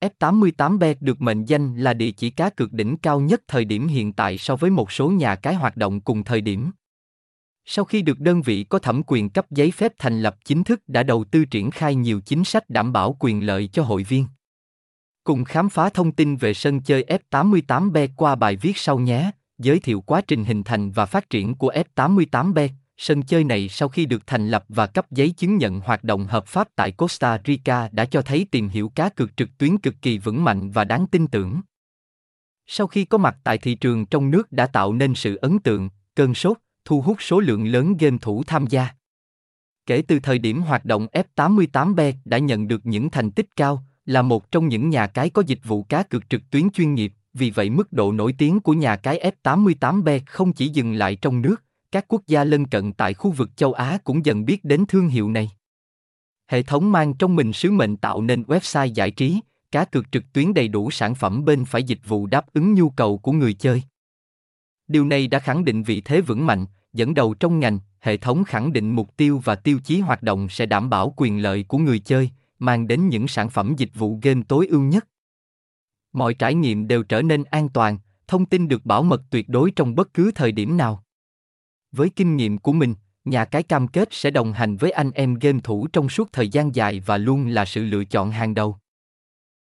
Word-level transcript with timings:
F88bet 0.00 0.94
được 1.00 1.20
mệnh 1.20 1.44
danh 1.44 1.76
là 1.76 1.94
địa 1.94 2.10
chỉ 2.10 2.30
cá 2.30 2.50
cược 2.50 2.72
đỉnh 2.72 2.96
cao 2.96 3.20
nhất 3.20 3.42
thời 3.48 3.64
điểm 3.64 3.88
hiện 3.88 4.12
tại 4.12 4.38
so 4.38 4.56
với 4.56 4.70
một 4.70 4.92
số 4.92 5.10
nhà 5.10 5.34
cái 5.34 5.54
hoạt 5.54 5.76
động 5.76 6.00
cùng 6.00 6.24
thời 6.24 6.40
điểm. 6.40 6.70
Sau 7.64 7.84
khi 7.84 8.02
được 8.02 8.20
đơn 8.20 8.42
vị 8.42 8.64
có 8.64 8.78
thẩm 8.78 9.02
quyền 9.06 9.30
cấp 9.30 9.46
giấy 9.50 9.70
phép 9.70 9.92
thành 9.98 10.22
lập 10.22 10.36
chính 10.44 10.64
thức 10.64 10.80
đã 10.86 11.02
đầu 11.02 11.24
tư 11.24 11.44
triển 11.44 11.70
khai 11.70 11.94
nhiều 11.94 12.20
chính 12.20 12.44
sách 12.44 12.70
đảm 12.70 12.92
bảo 12.92 13.16
quyền 13.20 13.46
lợi 13.46 13.68
cho 13.72 13.82
hội 13.82 14.04
viên. 14.04 14.26
Cùng 15.24 15.44
khám 15.44 15.68
phá 15.68 15.88
thông 15.88 16.12
tin 16.12 16.36
về 16.36 16.54
sân 16.54 16.80
chơi 16.80 17.04
F88B 17.30 18.08
qua 18.16 18.34
bài 18.34 18.56
viết 18.56 18.76
sau 18.76 18.98
nhé, 18.98 19.30
giới 19.58 19.78
thiệu 19.78 20.00
quá 20.00 20.20
trình 20.20 20.44
hình 20.44 20.62
thành 20.62 20.90
và 20.90 21.06
phát 21.06 21.30
triển 21.30 21.54
của 21.54 21.72
F88B. 21.96 22.68
Sân 23.02 23.22
chơi 23.22 23.44
này 23.44 23.68
sau 23.68 23.88
khi 23.88 24.06
được 24.06 24.26
thành 24.26 24.48
lập 24.48 24.64
và 24.68 24.86
cấp 24.86 25.10
giấy 25.10 25.30
chứng 25.30 25.56
nhận 25.56 25.80
hoạt 25.80 26.04
động 26.04 26.26
hợp 26.26 26.46
pháp 26.46 26.68
tại 26.76 26.92
Costa 26.92 27.40
Rica 27.44 27.88
đã 27.92 28.04
cho 28.04 28.22
thấy 28.22 28.46
tìm 28.50 28.68
hiểu 28.68 28.92
cá 28.94 29.08
cược 29.08 29.36
trực 29.36 29.48
tuyến 29.58 29.78
cực 29.78 29.94
kỳ 30.02 30.18
vững 30.18 30.44
mạnh 30.44 30.70
và 30.70 30.84
đáng 30.84 31.06
tin 31.06 31.26
tưởng. 31.26 31.60
Sau 32.66 32.86
khi 32.86 33.04
có 33.04 33.18
mặt 33.18 33.36
tại 33.44 33.58
thị 33.58 33.74
trường 33.74 34.06
trong 34.06 34.30
nước 34.30 34.52
đã 34.52 34.66
tạo 34.66 34.92
nên 34.92 35.14
sự 35.14 35.36
ấn 35.36 35.58
tượng, 35.58 35.90
cơn 36.14 36.34
sốt, 36.34 36.56
thu 36.84 37.00
hút 37.00 37.22
số 37.22 37.40
lượng 37.40 37.66
lớn 37.66 37.96
game 37.96 38.18
thủ 38.20 38.42
tham 38.46 38.66
gia. 38.66 38.88
Kể 39.86 40.02
từ 40.08 40.20
thời 40.20 40.38
điểm 40.38 40.62
hoạt 40.62 40.84
động 40.84 41.06
F88B 41.36 42.12
đã 42.24 42.38
nhận 42.38 42.68
được 42.68 42.86
những 42.86 43.10
thành 43.10 43.30
tích 43.30 43.56
cao, 43.56 43.84
là 44.06 44.22
một 44.22 44.50
trong 44.50 44.68
những 44.68 44.90
nhà 44.90 45.06
cái 45.06 45.30
có 45.30 45.42
dịch 45.46 45.60
vụ 45.64 45.82
cá 45.82 46.02
cược 46.02 46.30
trực 46.30 46.42
tuyến 46.50 46.70
chuyên 46.70 46.94
nghiệp, 46.94 47.12
vì 47.34 47.50
vậy 47.50 47.70
mức 47.70 47.92
độ 47.92 48.12
nổi 48.12 48.34
tiếng 48.38 48.60
của 48.60 48.72
nhà 48.72 48.96
cái 48.96 49.32
F88B 49.42 50.20
không 50.26 50.52
chỉ 50.52 50.68
dừng 50.68 50.92
lại 50.92 51.16
trong 51.16 51.42
nước, 51.42 51.62
các 51.92 52.04
quốc 52.08 52.22
gia 52.26 52.44
lân 52.44 52.66
cận 52.66 52.92
tại 52.92 53.14
khu 53.14 53.30
vực 53.30 53.56
châu 53.56 53.72
Á 53.72 53.98
cũng 54.04 54.24
dần 54.24 54.44
biết 54.44 54.64
đến 54.64 54.84
thương 54.88 55.08
hiệu 55.08 55.30
này. 55.30 55.50
Hệ 56.48 56.62
thống 56.62 56.92
mang 56.92 57.14
trong 57.14 57.36
mình 57.36 57.52
sứ 57.52 57.70
mệnh 57.70 57.96
tạo 57.96 58.22
nên 58.22 58.42
website 58.42 58.86
giải 58.86 59.10
trí, 59.10 59.40
cá 59.70 59.84
cược 59.84 60.12
trực 60.12 60.24
tuyến 60.32 60.54
đầy 60.54 60.68
đủ 60.68 60.90
sản 60.90 61.14
phẩm 61.14 61.44
bên 61.44 61.64
phải 61.64 61.82
dịch 61.82 62.00
vụ 62.06 62.26
đáp 62.26 62.52
ứng 62.52 62.74
nhu 62.74 62.90
cầu 62.90 63.18
của 63.18 63.32
người 63.32 63.54
chơi. 63.54 63.82
Điều 64.88 65.04
này 65.04 65.26
đã 65.26 65.38
khẳng 65.38 65.64
định 65.64 65.82
vị 65.82 66.00
thế 66.00 66.20
vững 66.20 66.46
mạnh, 66.46 66.66
dẫn 66.92 67.14
đầu 67.14 67.34
trong 67.34 67.60
ngành, 67.60 67.78
hệ 68.00 68.16
thống 68.16 68.44
khẳng 68.44 68.72
định 68.72 68.96
mục 68.96 69.16
tiêu 69.16 69.40
và 69.44 69.54
tiêu 69.54 69.78
chí 69.84 70.00
hoạt 70.00 70.22
động 70.22 70.48
sẽ 70.48 70.66
đảm 70.66 70.90
bảo 70.90 71.14
quyền 71.16 71.42
lợi 71.42 71.64
của 71.68 71.78
người 71.78 71.98
chơi, 71.98 72.30
mang 72.58 72.86
đến 72.86 73.08
những 73.08 73.28
sản 73.28 73.50
phẩm 73.50 73.74
dịch 73.76 73.90
vụ 73.94 74.18
game 74.22 74.42
tối 74.48 74.66
ưu 74.66 74.80
nhất. 74.80 75.08
Mọi 76.12 76.34
trải 76.34 76.54
nghiệm 76.54 76.88
đều 76.88 77.02
trở 77.02 77.22
nên 77.22 77.44
an 77.44 77.68
toàn, 77.68 77.98
thông 78.26 78.46
tin 78.46 78.68
được 78.68 78.86
bảo 78.86 79.02
mật 79.02 79.22
tuyệt 79.30 79.48
đối 79.48 79.70
trong 79.70 79.94
bất 79.94 80.14
cứ 80.14 80.30
thời 80.34 80.52
điểm 80.52 80.76
nào. 80.76 81.04
Với 81.92 82.10
kinh 82.16 82.36
nghiệm 82.36 82.58
của 82.58 82.72
mình, 82.72 82.94
nhà 83.24 83.44
cái 83.44 83.62
cam 83.62 83.88
kết 83.88 84.08
sẽ 84.10 84.30
đồng 84.30 84.52
hành 84.52 84.76
với 84.76 84.90
anh 84.90 85.10
em 85.10 85.34
game 85.34 85.58
thủ 85.64 85.86
trong 85.86 86.08
suốt 86.08 86.32
thời 86.32 86.48
gian 86.48 86.74
dài 86.74 87.00
và 87.06 87.18
luôn 87.18 87.48
là 87.48 87.64
sự 87.64 87.84
lựa 87.84 88.04
chọn 88.04 88.30
hàng 88.30 88.54
đầu. 88.54 88.76